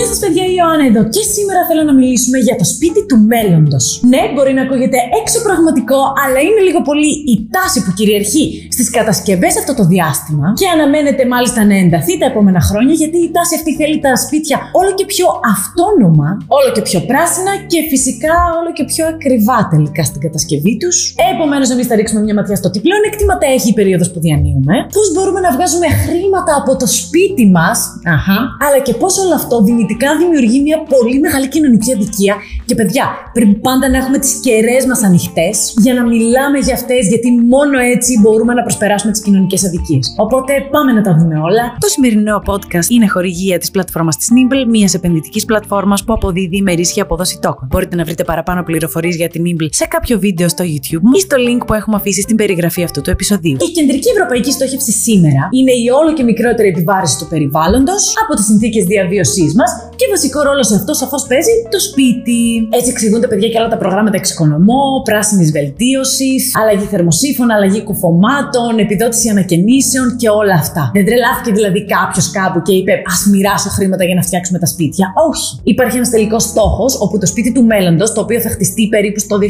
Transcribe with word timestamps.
Γεια 0.00 0.08
σας, 0.12 0.22
παιδιά, 0.24 0.44
η 0.52 0.54
Ιωάννα 0.58 0.84
εδώ 0.90 1.02
και 1.14 1.22
σήμερα 1.34 1.60
θέλω 1.68 1.82
να 1.90 1.94
μιλήσουμε 2.00 2.38
για 2.46 2.56
το 2.60 2.66
σπίτι 2.72 3.00
του 3.08 3.18
μέλλοντος. 3.32 3.84
Ναι, 4.12 4.22
μπορεί 4.34 4.52
να 4.58 4.62
ακούγεται 4.66 4.98
έξω 5.20 5.38
πραγματικό, 5.48 6.00
αλλά 6.22 6.38
είναι 6.46 6.62
λίγο 6.68 6.80
πολύ 6.90 7.10
η 7.32 7.34
τάση 7.54 7.78
που 7.84 7.92
κυριαρχεί 7.98 8.44
στις 8.76 8.88
κατασκευές 8.96 9.54
αυτό 9.60 9.72
το 9.80 9.84
διάστημα 9.94 10.46
και 10.60 10.66
αναμένεται 10.74 11.22
μάλιστα 11.34 11.60
να 11.70 11.76
ενταθεί 11.84 12.14
τα 12.20 12.26
επόμενα 12.32 12.60
χρόνια 12.68 12.94
γιατί 13.02 13.18
η 13.26 13.30
τάση 13.36 13.52
αυτή 13.58 13.70
θέλει 13.80 13.96
τα 14.06 14.12
σπίτια 14.24 14.56
όλο 14.80 14.90
και 14.98 15.06
πιο 15.12 15.26
αυτόνομα, 15.54 16.28
όλο 16.58 16.68
και 16.76 16.82
πιο 16.88 17.00
πράσινα 17.10 17.52
και 17.72 17.80
φυσικά 17.92 18.34
όλο 18.58 18.70
και 18.76 18.84
πιο 18.92 19.04
ακριβά 19.14 19.58
τελικά 19.72 20.02
στην 20.10 20.20
κατασκευή 20.26 20.74
τους. 20.82 20.96
Επομένως, 21.32 21.68
εμείς 21.74 21.86
θα 21.90 21.94
ρίξουμε 21.98 22.20
μια 22.26 22.34
ματιά 22.38 22.56
στο 22.60 22.68
τι 22.72 22.78
πλέον 22.86 23.02
εκτίματα 23.10 23.44
έχει 23.56 23.68
η 23.74 23.76
περίοδος 23.78 24.08
που 24.12 24.20
διανύουμε, 24.26 24.74
πώς 24.96 25.06
μπορούμε 25.14 25.40
να 25.46 25.50
βγάζουμε 25.56 25.88
χρήματα 26.04 26.52
από 26.60 26.72
το 26.80 26.86
σπίτι 27.00 27.44
μας, 27.56 27.78
αλλά 28.64 28.78
και 28.86 28.94
πώς 29.02 29.12
όλο 29.24 29.34
αυτό 29.40 29.56
δυνητικά 29.90 30.16
δημιουργεί 30.22 30.60
μια 30.68 30.78
πολύ 30.94 31.18
μεγάλη 31.20 31.48
κοινωνική 31.48 31.92
αδικία. 31.92 32.34
Και 32.68 32.74
παιδιά, 32.74 33.04
πρέπει 33.32 33.54
πάντα 33.66 33.86
να 33.92 33.96
έχουμε 33.96 34.18
τις 34.18 34.32
κεραίες 34.44 34.84
μας 34.86 35.02
ανοιχτές 35.02 35.74
για 35.84 35.94
να 35.94 36.02
μιλάμε 36.06 36.58
για 36.58 36.74
αυτές, 36.74 37.02
γιατί 37.08 37.28
μόνο 37.54 37.78
έτσι 37.94 38.20
μπορούμε 38.22 38.52
να 38.54 38.62
προσπεράσουμε 38.62 39.12
τις 39.12 39.22
κοινωνικές 39.22 39.64
αδικίες. 39.64 40.14
Οπότε 40.16 40.52
πάμε 40.70 40.92
να 40.92 41.02
τα 41.02 41.12
δούμε 41.18 41.36
όλα. 41.48 41.64
Το 41.78 41.88
σημερινό 41.94 42.42
podcast 42.50 42.88
είναι 42.88 43.06
χορηγία 43.08 43.58
της 43.58 43.70
πλατφόρμας 43.70 44.16
της 44.16 44.28
Nimble, 44.34 44.64
μιας 44.68 44.94
επενδυτικής 44.94 45.44
πλατφόρμας 45.44 46.04
που 46.04 46.12
αποδίδει 46.12 46.56
ημερήσια 46.56 47.02
απόδοση 47.02 47.38
τόκων. 47.40 47.68
Μπορείτε 47.70 47.96
να 47.96 48.04
βρείτε 48.04 48.24
παραπάνω 48.24 48.62
πληροφορίες 48.62 49.14
για 49.16 49.28
την 49.28 49.42
Nimble 49.46 49.68
σε 49.70 49.86
κάποιο 49.86 50.18
βίντεο 50.18 50.48
στο 50.48 50.64
YouTube 50.64 51.04
ή 51.16 51.20
στο 51.20 51.36
link 51.46 51.60
που 51.66 51.74
έχουμε 51.74 51.96
αφήσει 51.96 52.20
στην 52.20 52.36
περιγραφή 52.36 52.82
αυτού 52.82 53.00
του 53.00 53.10
επεισοδίου. 53.10 53.56
Η 53.68 53.70
κεντρική 53.78 54.08
ευρωπαϊκή 54.14 54.52
στόχευση 54.52 54.92
σήμερα 54.92 55.42
είναι 55.58 55.72
η 55.72 55.88
όλο 56.00 56.12
και 56.12 56.22
μικρότερη 56.22 56.68
επιβάρηση 56.68 57.18
του 57.18 57.26
περιβάλλοντος 57.28 58.02
από 58.22 58.34
τις 58.36 58.44
συνθήκες 58.44 58.84
διαβίωσής 58.84 59.54
μας 59.54 59.69
και 60.00 60.06
βασικό 60.14 60.40
ρόλο 60.48 60.62
σε 60.70 60.74
αυτό 60.80 60.92
σαφώς 60.94 61.22
παίζει 61.30 61.54
το 61.74 61.80
σπίτι. 61.88 62.40
Έτσι 62.78 62.90
εξηγούνται 62.94 63.28
παιδιά 63.30 63.48
και 63.48 63.58
άλλα 63.60 63.68
τα 63.74 63.78
προγράμματα 63.82 64.16
εξοικονομώ, 64.16 64.84
πράσινης 65.08 65.50
βελτίωσης, 65.58 66.42
αλλαγή 66.60 66.86
θερμοσύφων, 66.92 67.50
αλλαγή 67.50 67.82
κουφωμάτων, 67.88 68.72
επιδότηση 68.84 69.28
ανακαινήσεων 69.28 70.06
και 70.20 70.28
όλα 70.40 70.54
αυτά. 70.54 70.90
Δεν 70.96 71.04
τρελάθηκε 71.08 71.50
δηλαδή 71.58 71.80
κάποιος 71.94 72.26
κάπου 72.30 72.58
και 72.66 72.72
είπε 72.78 72.92
Α 72.92 73.14
μοιράσω 73.32 73.68
χρήματα 73.76 74.04
για 74.04 74.14
να 74.14 74.22
φτιάξουμε 74.22 74.58
τα 74.58 74.66
σπίτια. 74.66 75.06
Όχι. 75.28 75.48
Υπάρχει 75.62 75.96
ένας 75.96 76.10
τελικός 76.10 76.42
στόχος 76.42 76.92
όπου 77.04 77.18
το 77.18 77.26
σπίτι 77.26 77.50
του 77.52 77.64
μέλλοντος, 77.64 78.12
το 78.12 78.20
οποίο 78.20 78.40
θα 78.40 78.50
χτιστεί 78.54 78.88
περίπου 78.94 79.18
στο 79.18 79.34
2030, 79.38 79.46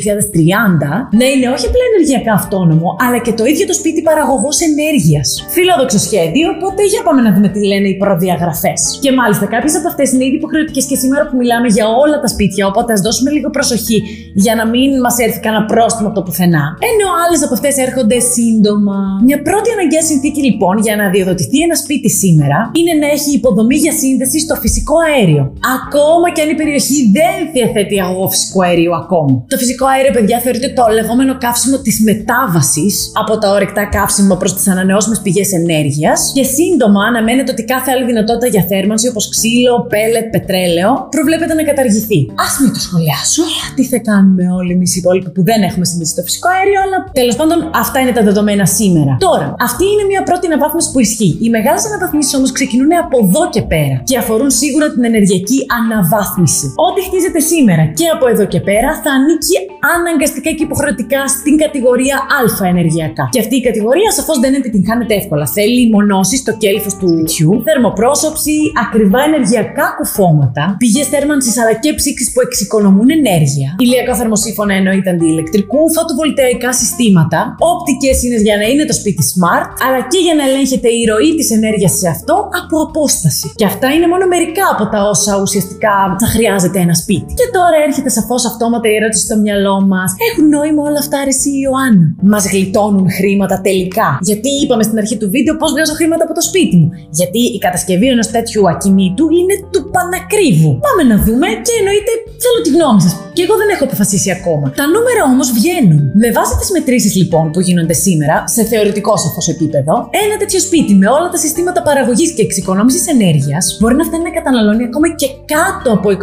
να 1.21 1.25
είναι 1.33 1.49
όχι 1.55 1.67
απλά 1.71 1.85
ενεργειακά 1.93 2.33
αυτόνομο, 2.33 2.97
αλλά 3.05 3.19
και 3.19 3.33
το 3.33 3.45
ίδιο 3.45 3.67
το 3.67 3.73
σπίτι 3.73 4.03
παραγωγός 4.03 4.57
ενέργειας. 4.61 5.29
Φιλόδοξο 5.49 5.99
σχέδιο, 5.99 6.47
οπότε 6.57 6.83
για 6.93 7.03
πάμε 7.03 7.21
να 7.27 7.31
δούμε 7.35 7.49
τι 7.49 7.61
λένε 7.67 7.89
οι 7.89 7.97
προδιαγραφές. 7.97 8.99
Και 9.03 9.13
μάλιστα 9.13 9.47
κάποιες 9.47 9.77
από 9.77 9.89
αυτές 9.89 10.10
είναι 10.13 10.25
ήδη 10.29 10.37
υποχρεωτικέ 10.41 10.81
και 10.91 10.97
σήμερα 11.03 11.25
που 11.29 11.37
μιλάμε 11.41 11.69
για 11.77 11.87
όλα 12.03 12.17
τα 12.25 12.29
σπίτια, 12.35 12.63
οπότε 12.71 12.91
ας 12.97 13.01
δώσουμε 13.07 13.31
λίγο 13.37 13.49
προσοχή 13.57 13.99
για 14.45 14.55
να 14.55 14.65
μην 14.73 14.91
μας 15.05 15.15
έρθει 15.27 15.41
κανένα 15.47 15.65
πρόστιμο 15.73 16.07
από 16.09 16.17
το 16.19 16.23
πουθενά. 16.27 16.65
Ενώ 16.91 17.07
άλλες 17.23 17.41
από 17.47 17.55
αυτές 17.59 17.75
έρχονται 17.87 18.19
σύντομα. 18.35 18.99
Μια 19.29 19.39
πρώτη 19.49 19.69
αναγκαία 19.77 20.05
συνθήκη 20.11 20.41
λοιπόν 20.49 20.75
για 20.87 20.95
να 21.01 21.05
διοδοτηθεί 21.15 21.59
ένα 21.67 21.77
σπίτι 21.83 22.11
σήμερα 22.23 22.59
είναι 22.79 22.93
να 23.03 23.07
έχει 23.17 23.31
υποδομή 23.41 23.77
για 23.85 23.93
σύνδεση 24.03 24.39
στο 24.47 24.55
φυσικό 24.63 24.95
αέριο. 25.07 25.45
Ακόμα 25.79 26.27
και 26.35 26.41
αν 26.45 26.49
η 26.55 26.57
περιοχή 26.61 26.99
δεν 27.19 27.37
διαθέτει 27.55 27.95
αγωγό 28.05 28.27
φυσικού 28.35 28.59
αερίου 28.67 28.95
ακόμα. 29.03 29.35
Το 29.53 29.57
φυσικό 29.63 29.85
αέριο, 29.93 30.13
παιδιά, 30.17 30.39
θεωρείται 30.45 30.69
το 30.79 30.85
λεγόμενο 30.99 31.33
καύσιμο 31.45 31.77
της 31.87 31.97
μετάβασης 32.09 32.95
από 33.21 33.39
τα 33.39 33.49
ορεκτά 33.57 33.85
καύσιμα 33.97 34.37
προς 34.37 34.53
τις 34.55 34.69
ανανεώσιμες 34.69 35.21
πηγές 35.25 35.53
ενέργειας 35.53 36.19
και 36.35 36.45
σύντομα 36.57 37.01
αναμένεται 37.05 37.51
ότι 37.53 37.65
κάθε 37.65 37.91
άλλη 37.91 38.05
δυνατότητα 38.05 38.47
για 38.47 38.65
θέρμανση 38.69 39.09
όπως 39.09 39.29
ξύλο, 39.29 39.87
πέλετ, 40.01 40.27
πετρέλαιο 40.37 40.91
προβλέπεται 41.15 41.55
να 41.61 41.65
καταργηθεί. 41.71 42.21
Α 42.45 42.47
μην 42.61 42.71
το 42.77 42.81
σχολιάσω. 42.87 43.45
Τι 43.77 43.85
θα 43.93 43.99
κάνουμε 44.09 44.45
όλοι 44.59 44.73
εμείς 44.77 44.91
οι 44.95 44.99
υπόλοιποι 45.03 45.31
που 45.37 45.43
δεν 45.51 45.61
έχουμε 45.69 45.85
συνδέσει 45.91 46.13
στο 46.17 46.23
φυσικό 46.27 46.49
αέριο, 46.55 46.79
αλλά 46.85 46.99
τέλος 47.21 47.37
πάντων 47.41 47.59
αυτά 47.83 47.99
είναι 48.03 48.15
τα 48.19 48.23
δεδομένα 48.29 48.65
σήμερα. 48.79 49.13
Τώρα, 49.29 49.47
αυτή 49.69 49.85
είναι 49.93 50.05
μια 50.13 50.23
πρώτη 50.29 50.45
αναβάθμιση 50.51 50.89
που 50.93 51.01
ισχύει. 51.07 51.33
Οι 51.45 51.49
μεγάλες 51.57 51.83
αναβαθμίσεις 51.89 52.33
όμως 52.39 52.51
ξεκινούν 52.59 52.91
από 53.05 53.17
εδώ 53.25 53.43
και 53.55 53.63
πέρα 53.73 53.97
και 54.09 54.17
αφορούν 54.23 54.51
σίγουρα 54.61 54.87
την 54.95 55.03
ενεργειακή 55.11 55.59
αναβάθμιση. 55.79 56.67
Ό,τι 56.89 57.01
χτίζεται 57.07 57.41
σήμερα 57.53 57.83
και 57.99 58.07
από 58.15 58.25
εδώ 58.33 58.45
και 58.53 58.61
πέρα 58.69 58.91
θα 59.03 59.11
ανήκει 59.17 59.57
αναγκαστικά 59.95 60.51
και 60.57 60.65
υποχρεωτικά 60.69 61.21
στην 61.37 61.55
κατηγορία 61.65 62.17
Α 62.39 62.67
ενεργειακά. 62.73 63.25
Και 63.35 63.41
αυτή 63.45 63.55
η 63.57 63.63
κατηγορία 63.69 64.11
σαφώς 64.19 64.39
δεν 64.45 64.53
επιτυγχάνεται 64.61 65.15
εύκολα. 65.21 65.47
Θέλει 65.47 65.91
μονώσεις 65.97 66.39
στο 66.39 66.53
κέλυφος 66.63 66.95
του 67.01 67.09
νησιού, 67.09 67.63
θερμοπρόσωψη, 67.67 68.57
ακριβά 68.85 69.21
ενεργειακά 69.29 69.87
κουφώματα, 69.99 70.65
πηγέ 70.83 71.03
θέρμανση 71.13 71.51
αλλά 71.61 71.75
και 71.83 71.91
ψήξη 71.99 72.25
που 72.33 72.41
εξοικονομούν 72.47 73.09
ενέργεια, 73.19 73.69
ηλιακά 73.85 74.15
θερμοσύφωνα 74.21 74.75
εννοείται 74.81 75.11
αντιηλεκτρικού, 75.15 75.81
φωτοβολταϊκά 75.97 76.71
συστήματα, 76.81 77.41
όπτικες 77.73 78.17
είναι 78.25 78.39
για 78.47 78.57
να 78.61 78.67
είναι 78.71 78.85
το 78.91 78.95
σπίτι 79.01 79.23
smart, 79.33 79.69
αλλά 79.85 80.01
και 80.13 80.19
για 80.27 80.35
να 80.39 80.43
ελέγχεται 80.49 80.89
η 81.01 81.03
ροή 81.11 81.31
της 81.39 81.49
ενέργειας 81.59 81.93
σε 82.01 82.09
αυτό 82.15 82.35
από 82.61 82.77
απόσταση. 82.89 83.47
Και 83.61 83.67
αυτά 83.73 83.87
είναι 83.95 84.07
μόνο 84.13 84.25
μερικά 84.35 84.67
από 84.75 84.85
τα 84.93 85.01
όσα 85.13 85.33
ουσιαστικά 85.45 85.95
θα 86.23 86.27
χρειάζεται 86.35 86.79
ένα 86.87 86.95
σπίτι. 87.03 87.31
Και 87.41 87.47
τώρα 87.57 87.77
έρχεται 87.87 88.11
σαφώς 88.19 88.43
αυτόματα 88.51 88.87
η 88.93 88.95
ερώτηση 89.01 89.23
στο 89.29 89.37
μυαλό 89.45 89.77
μας. 89.93 90.09
Έχουν 90.29 90.45
νόημα 90.57 90.83
όλα 90.89 91.01
αυτά, 91.05 91.19
ρε 91.29 91.35
η 91.53 91.53
Ιωάννα; 91.65 92.07
Μας 92.33 92.45
γλιτώνουν 92.53 93.07
χρήματα 93.19 93.57
τελικά. 93.67 94.09
Γιατί 94.31 94.51
είπαμε 94.63 94.83
στην 94.89 94.99
αρχή 95.03 95.17
του 95.21 95.29
βίντεο 95.35 95.55
πώς 95.61 95.71
βγάζω 95.75 95.95
χρήματα 96.01 96.23
από 96.27 96.35
το 96.39 96.43
σπίτι 96.49 96.77
μου. 96.81 96.89
Γιατί 97.21 97.41
η 97.57 97.59
κατασκευή 97.59 98.07
ενός 98.15 98.29
τέτοιου 98.35 98.63
ακινήτου 98.73 99.25
είναι 99.39 99.55
του 99.81 99.91
πανακρίβου. 99.95 100.73
Πάμε 100.87 101.03
να 101.13 101.17
δούμε 101.27 101.47
και 101.67 101.75
εννοείται 101.81 102.13
θέλω 102.43 102.59
τη 102.65 102.71
γνώμη 102.77 103.01
σας. 103.05 103.13
Και 103.37 103.43
εγώ 103.47 103.55
δεν 103.61 103.69
έχω 103.75 103.85
αποφασίσει 103.89 104.29
ακόμα. 104.39 104.67
Τα 104.81 104.87
νούμερα 104.95 105.23
όμως 105.33 105.49
βγαίνουν. 105.59 106.01
Με 106.23 106.29
βάση 106.37 106.55
τις 106.61 106.71
μετρήσεις 106.77 107.13
λοιπόν 107.21 107.45
που 107.53 107.61
γίνονται 107.67 107.97
σήμερα, 108.07 108.37
σε 108.55 108.63
θεωρητικό 108.73 109.13
σαφώς 109.25 109.47
επίπεδο, 109.55 109.95
ένα 110.25 110.35
τέτοιο 110.43 110.61
σπίτι 110.67 110.93
με 111.03 111.07
όλα 111.17 111.29
τα 111.35 111.39
συστήματα 111.45 111.81
παραγωγής 111.89 112.31
και 112.37 112.43
εξοικονόμησης 112.49 113.05
ενέργειας 113.15 113.65
μπορεί 113.81 113.95
να 114.01 114.05
φτάνει 114.09 114.25
να 114.29 114.33
καταναλώνει 114.39 114.85
ακόμα 114.91 115.09
και 115.21 115.29
κάτω 115.55 115.89
από 115.97 116.07
28 116.11 116.15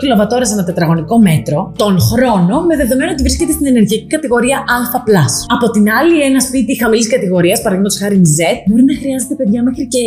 κιλοβατόρες 0.00 0.48
ανά 0.54 0.64
τετραγωνικό 0.70 1.14
μέτρο 1.28 1.58
τον 1.82 1.94
χρόνο, 2.08 2.54
με 2.68 2.74
δεδομένο 2.80 3.10
ότι 3.14 3.22
βρίσκεται 3.26 3.52
στην 3.56 3.66
ενεργειακή 3.72 4.06
κατηγορία 4.16 4.58
Α. 4.76 4.78
Από 5.56 5.66
την 5.74 5.84
άλλη, 5.98 6.16
ένα 6.30 6.40
σπίτι 6.40 6.72
χαμηλής 6.82 7.08
κατηγορίας, 7.14 7.58
παραδείγματος 7.64 7.98
χάρη 8.02 8.16
Z, 8.36 8.40
μπορεί 8.66 8.82
να 8.90 8.94
χρειάζεται 9.00 9.34
παιδιά 9.40 9.60
μέχρι 9.62 9.84
και 9.92 10.00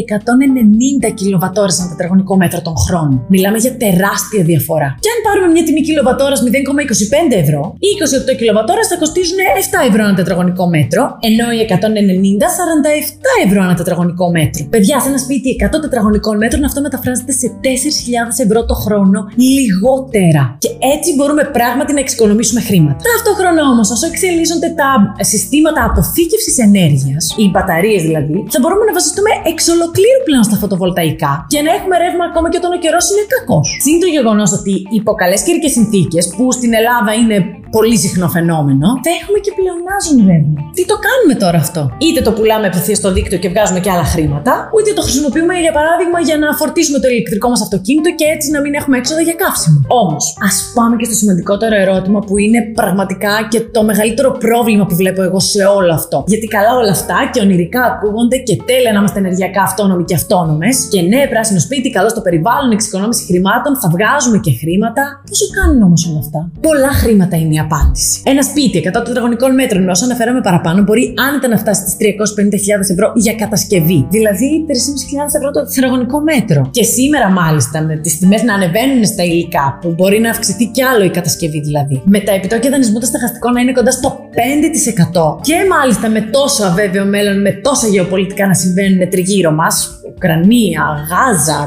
190 1.09 1.13
κιλοβατόρες 1.19 1.79
ανά 1.79 1.89
τετραγωνικό 1.89 2.33
μέτρο 2.41 2.61
τον 2.61 2.75
χρόνο. 2.77 2.92
Μιλάμε 3.33 3.57
για 3.65 3.73
τεράστια 3.83 4.43
διαφορά. 4.51 4.89
Και 5.03 5.09
αν 5.13 5.19
πάρουμε 5.25 5.47
μια 5.55 5.63
τιμή 5.67 5.81
κιλοβατόρας 5.87 6.39
0,25 6.47 7.43
ευρώ, 7.43 7.61
οι 7.85 7.89
28 8.31 8.39
κιλοβατόρε 8.39 8.83
θα 8.91 8.95
κοστίζουν 9.01 9.39
7 9.85 9.89
ευρώ 9.89 10.01
ανά 10.07 10.15
τετραγωνικό 10.21 10.63
μέτρο, 10.75 11.03
ενώ 11.29 11.45
οι 11.55 11.59
190 11.65 12.47
47 12.57 13.45
ευρώ 13.45 13.59
ανά 13.65 13.75
τετραγωνικό 13.81 14.25
μέτρο. 14.37 14.61
Παιδιά, 14.73 14.95
σε 15.03 15.07
ένα 15.11 15.19
σπίτι 15.25 15.47
100 15.65 15.81
τετραγωνικών 15.85 16.35
μέτρων 16.41 16.63
αυτό 16.69 16.79
μεταφράζεται 16.87 17.33
σε 17.41 17.47
4.000 17.63 18.45
ευρώ 18.45 18.59
το 18.71 18.75
χρόνο 18.83 19.19
λιγότερα. 19.53 20.43
Και 20.63 20.71
έτσι 20.95 21.09
μπορούμε 21.15 21.43
πράγματι 21.57 21.91
να 21.97 22.01
εξοικονομήσουμε 22.05 22.61
χρήματα. 22.69 22.99
Ταυτόχρονα 23.11 23.61
όμως, 23.73 23.87
όσο 23.95 24.05
εξελίσσονται 24.11 24.69
τα 24.81 24.89
συστήματα 25.31 25.81
αποθήκευσης 25.89 26.55
ενέργειας, 26.67 27.23
οι 27.41 27.45
μπαταρίες 27.51 28.01
δηλαδή, 28.07 28.37
θα 28.53 28.59
μπορούμε 28.61 28.83
να 28.89 28.93
βασιστούμε 28.99 29.31
εξ 29.51 29.59
ολοκλήρου 29.75 30.21
πλέον 30.27 30.43
στα 30.49 30.55
φωτοβολταϊκά 30.61 31.31
και 31.53 31.59
να 31.65 31.71
έχουμε 31.77 31.95
ρεύμα 32.03 32.23
ακόμα 32.29 32.47
και 32.49 32.57
όταν 32.61 32.71
ο 32.77 32.79
καιρός 32.83 33.05
είναι 33.11 33.25
κακός. 33.33 33.65
Συν 33.83 33.95
το 34.03 34.07
γεγονός 34.15 34.49
ότι 34.59 34.73
υπό 34.99 35.11
καλέ 35.21 35.37
καιρικέ 35.47 35.69
συνθήκες, 35.77 36.23
που 36.35 36.43
στην 36.57 36.71
Ελλάδα 36.79 37.11
είναι 37.21 37.37
πολύ 37.75 37.97
συχνό 38.03 38.27
φαινόμενο, 38.37 38.87
θα 39.05 39.11
έχουμε 39.19 39.39
και 39.45 39.51
πλεονάζον 39.57 40.17
ρεύμα. 40.29 40.59
Τι 40.77 40.83
το 40.91 40.95
κάνουμε 41.07 41.33
τώρα 41.43 41.57
αυτό; 41.65 41.81
Είτε 42.05 42.19
το 42.27 42.31
πουλάμε 42.37 42.65
απευθείας 42.71 42.97
στο 43.01 43.09
δίκτυο 43.15 43.37
και 43.43 43.49
βγάζουμε 43.53 43.79
και 43.83 43.91
άλλα 43.95 44.07
χρήματα, 44.13 44.53
είτε 44.77 44.91
το 44.97 45.03
χρησιμοποιούμε 45.07 45.53
για 45.65 45.73
παράδειγμα 45.77 46.19
για 46.29 46.37
να 46.43 46.47
φορτίσουμε 46.59 46.97
το 47.03 47.07
ηλεκτρικό 47.13 47.47
μας 47.51 47.61
αυτοκίνητο 47.65 48.09
και 48.19 48.25
έτσι 48.35 48.47
να 48.55 48.59
μην 48.63 48.71
έχουμε 48.79 48.95
έξοδα 49.01 49.21
για 49.27 49.35
καύσιμο. 49.43 49.77
Όμως, 50.01 50.23
ας 50.47 50.55
πάμε 50.77 50.93
και 50.99 51.05
στο 51.09 51.15
σημαντικότερο 51.21 51.75
ερώτημα 51.83 52.19
που 52.27 52.33
είναι 52.45 52.59
πραγματικά 52.79 53.33
και 53.51 53.59
το 53.75 53.81
μεγαλύτερο 53.89 54.29
πρόβλημα 54.45 54.83
που 54.89 54.95
βλέπω 55.01 55.21
εγώ 55.27 55.39
σε 55.53 55.63
όλο 55.77 55.93
αυτό. 55.99 56.17
Γιατί 56.31 56.47
καλά 56.55 56.71
όλα 56.81 56.93
αυτά 56.99 57.17
και 57.33 57.39
ονειρικά 57.45 57.81
ακούγονται 57.91 58.37
και 58.47 58.55
τέλεια 58.69 58.91
να 58.91 58.99
είμαστε 58.99 59.19
ενεργειακά 59.23 59.61
αυτόνομοι 59.69 60.03
και 60.09 60.15
αυτόνομες. 60.21 60.75
Και 60.91 61.01
ναι, 61.01 61.21
πράσινο 61.33 61.59
σπίτι, 61.59 61.89
καλό 61.97 62.09
στο 62.09 62.21
περιβάλλον, 62.21 62.71
εξοικονόμηση 62.77 63.23
χρημάτων, 63.29 63.71
θα 63.81 63.87
βγάζουμε 63.95 64.37
και 64.45 64.51
χρήματα. 64.61 65.03
Πόσο 65.29 65.45
κάνουν 65.57 65.81
όμως 65.87 66.01
όλα 66.09 66.21
αυτά; 66.25 66.39
Πολλά 66.67 66.91
χρήματα 67.01 67.35
είναι 67.41 67.53
η 67.59 67.61
απάντηση. 67.67 68.21
Ένα 68.31 68.41
σπίτι 68.49 68.75
100 68.77 69.01
τετραγωνικών 69.07 69.51
μέτρων, 69.59 69.89
όσο 69.93 70.03
αναφέραμε 70.05 70.41
παραπάνω, 70.47 70.79
μπορεί 70.85 71.03
άνετα 71.27 71.47
να 71.53 71.57
φτάσει 71.63 71.81
στις 71.81 71.95
350.000 71.99 72.91
ευρώ 72.93 73.07
για 73.15 73.33
κατασκευή. 73.43 73.99
Δηλαδή 74.15 74.49
3.500 74.67 75.35
ευρώ 75.37 75.49
το 75.51 75.61
τετραγωνικό 75.65 76.17
μέτρο. 76.31 76.61
Και 76.77 76.83
σήμερα, 76.83 77.27
μάλιστα, 77.29 77.77
με 77.81 77.95
τις 78.03 78.19
τιμές 78.19 78.41
να 78.43 78.53
ανεβαίνουν 78.53 79.05
στα 79.05 79.23
υλικά, 79.23 79.65
που 79.81 79.89
μπορεί 79.97 80.19
να 80.19 80.29
αυξηθεί 80.29 80.65
κι 80.65 80.83
άλλο 80.83 81.03
η 81.03 81.09
κατασκευή 81.09 81.59
δηλαδή, 81.59 82.01
με 82.05 82.19
τα 82.19 82.31
επιτόκια 82.33 82.69
δανεισμού 82.69 82.99
το 82.99 83.05
στεγαστικό 83.05 83.49
να 83.51 83.59
είναι 83.61 83.71
κοντά 83.71 83.91
στο 83.91 84.19
5% 84.35 85.41
και 85.41 85.55
μάλιστα 85.69 86.09
με 86.09 86.21
τόσο 86.21 86.63
αβέβαιο 86.65 87.05
μέλλον, 87.05 87.41
με 87.41 87.51
τόσα 87.51 87.87
γεωπολιτικά 87.87 88.47
να 88.47 88.53
συμβαίνουν 88.53 89.09
τριγύρω 89.09 89.51
μας, 89.51 90.02
Ουκρανία, 90.15 90.83
Γάζα. 91.09 91.59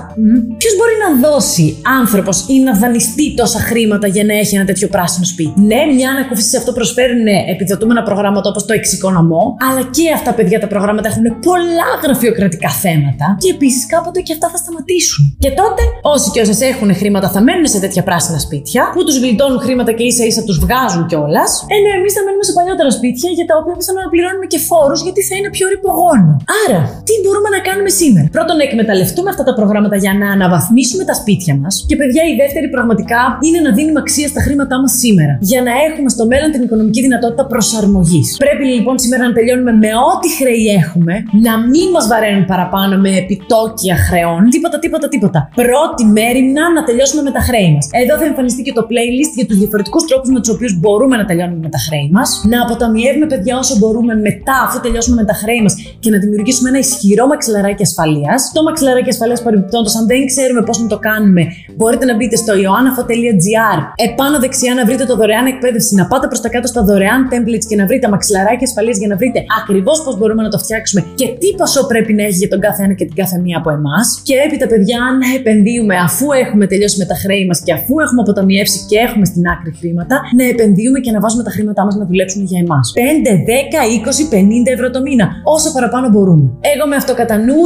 Ποιος 0.60 0.75
μπορεί 0.76 0.94
να 1.04 1.28
δώσει 1.28 1.66
άνθρωπος 2.00 2.37
ή 2.48 2.56
να 2.66 2.72
δανειστεί 2.82 3.34
τόσα 3.40 3.60
χρήματα 3.69 4.06
για 4.06 4.25
να 4.25 4.34
έχει 4.43 4.54
ένα 4.58 4.64
τέτοιο 4.64 4.88
πράσινο 4.88 5.26
σπίτι; 5.32 5.60
Ναι, 5.70 5.81
μια 5.96 6.08
ανακούφιση 6.14 6.48
σε 6.48 6.56
αυτό 6.56 6.70
προσφέρουν 6.78 7.26
επιδοτούμενα 7.54 8.02
προγράμματα 8.08 8.48
όπως 8.52 8.64
το 8.69 8.72
εξοικονομώ, 8.81 9.44
αλλά 9.66 9.82
και 9.96 10.04
αυτά, 10.19 10.31
παιδιά, 10.38 10.58
τα 10.64 10.69
προγράμματα 10.72 11.08
έχουν 11.12 11.25
πολλά 11.48 11.90
γραφειοκρατικά 12.02 12.70
θέματα 12.84 13.26
και 13.43 13.50
επίσης 13.56 13.82
κάποτε 13.94 14.20
και 14.26 14.32
αυτά 14.37 14.49
θα 14.52 14.58
σταματήσουν. 14.62 15.22
Και 15.44 15.50
τότε 15.60 15.82
όσοι 16.14 16.26
και 16.34 16.40
όσες 16.44 16.60
έχουν 16.70 16.88
χρήματα 17.00 17.28
θα 17.34 17.40
μένουν 17.46 17.66
σε 17.75 17.78
τέτοια 17.84 18.02
πράσινα 18.08 18.38
σπίτια 18.46 18.82
που 18.94 19.00
τους 19.06 19.16
γλιτώνουν 19.22 19.58
χρήματα 19.66 19.90
και 19.99 20.04
ίσα 20.10 20.25
ίσα 20.31 20.42
τους 20.49 20.58
βγάζουν 20.64 21.02
κιόλας, 21.10 21.50
ενώ 21.76 21.88
εμείς 21.99 22.12
θα 22.16 22.22
μένουμε 22.25 22.44
σε 22.49 22.52
παλιότερα 22.58 22.90
σπίτια 22.99 23.28
για 23.38 23.46
τα 23.50 23.54
οποία 23.60 23.75
πιθανόν 23.81 24.02
να 24.06 24.10
πληρώνουμε 24.12 24.46
και 24.52 24.60
φόρους 24.69 25.00
γιατί 25.06 25.20
θα 25.28 25.34
είναι 25.38 25.50
πιο 25.56 25.66
ρηπογόνο. 25.75 26.31
Άρα, 26.62 26.81
τι 27.06 27.14
μπορούμε 27.22 27.49
να 27.56 27.60
κάνουμε 27.69 27.90
σήμερα; 28.00 28.26
Πρώτον, 28.37 28.56
να 28.61 28.65
εκμεταλλευτούμε 28.71 29.29
αυτά 29.33 29.44
τα 29.49 29.55
προγράμματα 29.59 29.97
για 30.05 30.12
να 30.21 30.27
αναβαθμίσουμε 30.37 31.05
τα 31.11 31.15
σπίτια 31.21 31.55
μας. 31.62 31.75
Και 31.88 31.97
παιδιά, 32.00 32.23
η 32.33 32.35
δεύτερη 32.43 32.69
πραγματικά 32.77 33.21
είναι 33.47 33.61
να 33.67 33.71
δίνουμε 33.79 34.00
αξία 34.05 34.29
στα 34.33 34.41
χρήματά 34.47 34.77
μας 34.83 34.93
σήμερα. 35.03 35.33
Για 35.50 35.61
να 35.67 35.73
έχουμε 35.87 36.09
στο 36.15 36.25
μέλλον 36.31 36.49
την 36.55 36.62
οικονομική 36.67 37.00
δυνατότητα 37.06 37.44
προσαρμογής. 37.53 38.29
Πρέπει 38.44 38.65
λοιπόν 38.75 38.97
σήμερα 39.05 39.23
να 39.29 39.33
τελειώνουμε 39.37 39.73
με 39.85 39.91
ό,τι 40.12 40.29
χρέη 40.38 40.65
έχουμε, 40.81 41.15
να 41.47 41.53
μην 41.73 41.87
μας 41.94 42.05
βαραίνουν 42.12 42.44
παραπάνω 42.53 42.94
με 43.05 43.11
επιτόκια 43.23 43.97
χρεών, 44.06 44.41
τίποτα, 44.55 44.77
τίποτα, 44.85 45.06
τίποτα. 45.15 45.41
Πρώτη 45.62 46.03
μέρημνα 46.17 46.65
να 46.77 46.83
τελειώσουμε 46.88 47.23
με 47.29 47.33
τα 47.37 47.43
χρέη 47.49 47.69
μας. 47.75 47.85
Εδώ 48.03 48.15
θα 48.21 48.27
εμφανιστεί 48.31 48.61
και 48.67 48.75
το 48.79 48.83
playlist 48.91 49.33
για 49.38 49.47
τους 49.49 49.56
διαφορετικούς 49.62 50.03
τρόπους 50.09 50.29
με 50.35 50.38
τους 50.43 50.50
οποίους 50.55 50.73
μπορούμε 50.81 51.15
να 51.21 51.25
τελειώνουμε 51.31 51.61
με 51.67 51.71
τα 51.77 51.81
χρέη 51.87 52.09
μας. 52.17 52.29
Να 52.53 52.59
αποταμιεύουμε 52.65 53.27
παιδιά 53.33 53.55
όσο 53.62 53.75
μπορούμε 53.81 54.12
μετά, 54.29 54.56
αφού 54.67 54.77
τελειώσουμε 54.85 55.17
με 55.21 55.27
τα 55.31 55.35
χρέη 55.43 55.61
μας 55.65 55.75
και 56.03 56.11
να 56.15 56.19
δημιουργήσουμε 56.23 56.69
ένα 56.73 56.81
ισχυρό 56.87 57.25
μαξιλαράκι 57.33 57.85
ασφαλείας. 57.91 58.25
Το 58.56 58.62
μαξιλαράκι 58.62 59.11
ασφαλείας 59.14 59.43
παρεμπιπτόντως, 59.43 59.94
αν 59.99 60.05
δεν 60.06 60.20
ξέρουμε 60.31 60.62
πώς 60.69 60.76
να 60.82 60.87
το 60.93 60.99
κάνουμε, 61.08 61.43
μπορείτε 61.76 62.05
να 62.11 62.14
μπείτε 62.17 62.37
στο 62.43 62.52
ioannafo.gr. 62.62 63.78
Επάνω 64.08 64.37
δεξιά 64.44 64.73
να 64.75 64.84
βρείτε 64.88 65.05
το 65.11 65.14
δωρεάν 65.20 65.46
εκπαίδευση, 65.46 65.94
να 66.00 66.05
πάτε 66.11 66.26
προς 66.26 66.40
τα 66.40 66.49
κάτω 66.49 66.67
στα 66.73 66.82
δωρεάν 66.88 67.20
templates 67.32 67.67
και 67.69 67.76
να 67.81 67.87
βρείτε 67.87 68.06
μαξιλαράκι 68.08 68.64
ασφαλείας 68.64 68.96
για 68.99 69.08
να 69.08 69.17
βρείτε 69.17 69.38
ακριβώς 69.61 70.02
πώς 70.05 70.14
μπορούμε 70.19 70.43
να 70.43 70.50
το 70.55 70.58
φτιάξουμε 70.58 71.00
και 71.14 71.26
τι 71.40 71.49
ποσό 71.61 71.87
πρέπει 71.87 72.12
να 72.19 72.23
έχει 72.28 72.38
για 72.43 72.49
τον 72.49 72.61
κάθε 72.61 72.82
ένα 72.84 72.94
και 72.99 73.05
την 73.05 73.17
κάθε 73.20 73.37
μία 73.44 73.56
από 73.58 73.70
εμάς. 73.78 74.06
Και 74.28 74.34
έπειτα, 74.46 74.67
παιδιά, 74.73 75.00
να 75.23 75.28
επενδύουμε 75.38 75.94
αφού 76.08 76.26
έχουμε 76.43 76.64
τελειώσει 76.67 76.99
με 76.99 77.06
τα 77.11 77.17
χρέη 77.23 77.44
μας 77.46 77.58
και 77.67 77.73
αφού 77.78 77.93
έχουμε 78.05 78.20
αποταμιεύσει 78.25 78.78
και 78.90 78.96
έχουμε 79.06 79.25
στην 79.31 79.43
άκρη 79.52 79.73
χρήματα, 79.81 80.17
να 80.38 80.44
επενδύουμε 80.52 80.99
και 81.05 81.11
να 81.11 81.20
βάζουμε 81.20 81.43
τα 81.43 81.50
χρήματά 81.50 81.84
μας 81.84 81.94
να 82.00 82.05
δουλέψουν 82.11 82.40
για 82.50 82.61
εμάς. 82.64 82.93
5, 82.94 83.32
10, 83.32 83.81
20, 83.99 84.25
50 84.34 84.73
ευρώ 84.76 84.90
το 84.90 85.00
μήνα. 85.06 85.26
Όσο 85.44 85.69
παραπάνω 85.73 86.06
μπορούμε. 86.12 86.46
Εγώ 86.75 86.84
με 86.90 86.96
αυτό 86.96 87.12
κατά 87.14 87.37
νου 87.46 87.61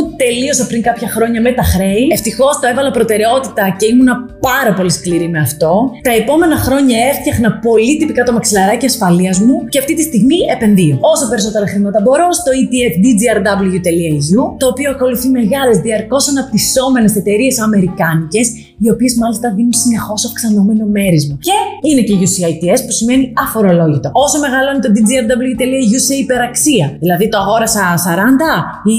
τελείωσα 0.50 0.67
πριν 0.70 0.82
κάποια 0.82 1.08
χρόνια 1.08 1.41
με 1.41 1.52
τα 1.52 1.64
χρέη. 1.73 2.05
Ευτυχώ 2.17 2.49
το 2.61 2.67
έβαλα 2.73 2.91
προτεραιότητα 2.99 3.64
και 3.79 3.87
ήμουνα 3.93 4.14
πάρα 4.49 4.73
πολύ 4.79 4.93
σκληρή 4.99 5.29
με 5.29 5.41
αυτό. 5.49 5.73
Τα 6.02 6.12
επόμενα 6.20 6.56
χρόνια 6.67 6.99
έφτιαχνα 7.11 7.50
πολύ 7.67 7.97
τυπικά 8.00 8.23
το 8.29 8.32
μαξιλαράκι 8.32 8.87
ασφαλεία 8.87 9.32
μου 9.47 9.55
και 9.73 9.79
αυτή 9.82 9.94
τη 9.99 10.02
στιγμή 10.02 10.38
επενδύω. 10.55 10.97
Όσο 11.12 11.25
περισσότερα 11.29 11.67
χρήματα 11.73 11.99
μπορώ 12.05 12.26
στο 12.41 12.50
ETF 12.61 12.94
dgrw.eu, 13.05 14.41
το 14.61 14.67
οποίο 14.73 14.88
ακολουθεί 14.91 15.29
μεγάλε 15.29 15.75
διαρκώ 15.87 16.17
αναπτυσσόμενε 16.31 17.08
εταιρείε 17.20 17.52
αμερικάνικε, 17.67 18.43
οι 18.82 18.88
οποίες 18.94 19.12
μάλιστα 19.23 19.47
δίνουν 19.56 19.77
συνεχώς 19.82 20.21
αυξανόμενο 20.29 20.85
μέρισμα. 20.97 21.35
Και 21.49 21.59
είναι 21.88 22.03
και 22.09 22.15
UCITS 22.27 22.81
που 22.87 22.94
σημαίνει 22.99 23.25
αφορολόγητο. 23.44 24.09
Όσο 24.25 24.37
μεγαλώνει 24.44 24.81
το 24.85 24.91
dgrw.eu 24.97 25.97
σε 26.09 26.15
υπεραξία, 26.25 26.87
δηλαδή 27.05 27.25
το 27.32 27.38
αγόρασα 27.43 27.82
40 28.06 28.91
ή 28.93 28.94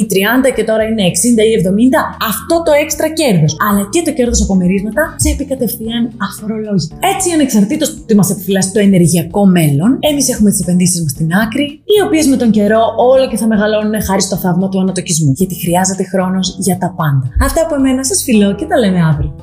30 0.47 0.49
και 0.55 0.63
τώρα 0.69 0.83
είναι 0.89 1.03
60 1.37 1.43
ή 1.49 1.53
70, 1.65 2.31
αυτό 2.31 2.55
το 2.65 2.71
έξτρα 2.83 3.07
κέρδος, 3.19 3.51
αλλά 3.67 3.81
και 3.93 4.01
το 4.07 4.11
κέρδος 4.17 4.39
από 4.45 4.53
μερίσματα 4.61 5.01
τσέπη 5.19 5.43
κατευθείαν 5.51 6.03
αφορολόγητο. 6.27 6.93
Έτσι, 7.13 7.27
ανεξαρτήτως 7.37 7.87
του 7.93 8.01
τι 8.07 8.13
μας 8.19 8.29
επιφυλάσσει 8.33 8.71
το 8.75 8.79
ενεργειακό 8.87 9.41
μέλλον, 9.57 9.89
εμείς 10.09 10.25
έχουμε 10.33 10.49
τις 10.53 10.61
επενδύσεις 10.63 11.01
μας 11.03 11.11
στην 11.11 11.29
άκρη, 11.43 11.65
οι 11.93 11.97
οποίες 12.05 12.25
με 12.27 12.37
τον 12.41 12.49
καιρό 12.57 12.81
όλο 13.11 13.23
και 13.31 13.37
θα 13.37 13.47
μεγαλώνουν 13.47 13.95
χάρη 14.07 14.21
στο 14.21 14.35
θαύμα 14.43 14.69
του 14.69 14.79
ανατοκισμού. 14.79 15.31
Γιατί 15.35 15.55
χρειάζεται 15.55 16.03
χρόνος 16.03 16.55
για 16.59 16.77
τα 16.77 16.93
πάντα. 16.97 17.25
Αυτά 17.47 17.61
από 17.61 17.75
εμένα 17.75 18.03
σας 18.03 18.23
φιλώ 18.23 18.55
και 18.55 18.65
τα 18.65 18.77
λέμε 18.79 18.99
αύριο. 19.11 19.35